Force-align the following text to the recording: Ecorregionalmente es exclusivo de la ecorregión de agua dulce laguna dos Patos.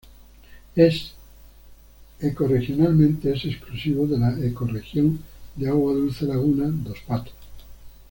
Ecorregionalmente 2.19 3.33
es 3.33 3.45
exclusivo 3.45 4.07
de 4.07 4.17
la 4.17 4.35
ecorregión 4.43 5.19
de 5.55 5.69
agua 5.69 5.93
dulce 5.93 6.25
laguna 6.25 6.69
dos 6.69 6.97
Patos. 7.05 7.35